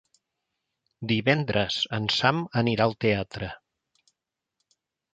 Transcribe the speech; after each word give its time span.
Divendres 1.11 1.77
en 1.99 2.09
Sam 2.17 2.41
anirà 2.65 2.91
al 2.91 2.99
teatre. 3.07 3.55